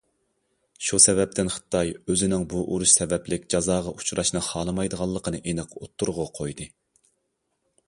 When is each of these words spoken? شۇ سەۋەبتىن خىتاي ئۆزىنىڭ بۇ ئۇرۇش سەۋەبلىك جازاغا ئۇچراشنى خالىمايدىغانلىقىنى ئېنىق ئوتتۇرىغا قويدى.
شۇ 0.85 0.99
سەۋەبتىن 1.03 1.51
خىتاي 1.55 1.91
ئۆزىنىڭ 1.97 2.47
بۇ 2.53 2.63
ئۇرۇش 2.63 2.95
سەۋەبلىك 3.01 3.45
جازاغا 3.55 3.95
ئۇچراشنى 3.99 4.43
خالىمايدىغانلىقىنى 4.49 5.45
ئېنىق 5.45 5.79
ئوتتۇرىغا 5.81 6.29
قويدى. 6.41 6.71